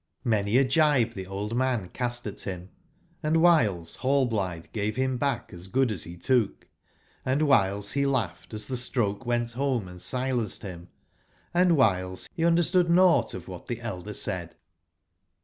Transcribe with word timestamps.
[Many 0.23 0.57
a 0.57 0.63
gibe 0.63 1.13
the 1.13 1.27
old 1.27 1.55
man 1.55 1.89
cast 1.89 2.25
at 2.25 2.41
him, 2.41 2.69
and 3.21 3.37
whiles 3.39 3.97
Hallblithe 3.97 4.71
gave 4.73 4.95
him 4.95 5.17
back 5.19 5.53
as 5.53 5.67
good 5.67 5.91
as 5.91 6.05
he 6.05 6.17
took, 6.17 6.67
and 7.23 7.43
whiles 7.43 7.91
he 7.91 8.07
laughed 8.07 8.51
as 8.55 8.65
the 8.65 8.77
stroke 8.77 9.27
went 9.27 9.51
home 9.51 9.87
and 9.87 10.01
silenced 10.01 10.63
him; 10.63 10.87
and 11.53 11.77
whiles 11.77 12.27
he 12.33 12.43
understood 12.43 12.89
nought 12.89 13.35
of 13.35 13.47
what 13.47 13.67
the 13.67 13.79
elder 13.79 14.13
said. 14.13 14.55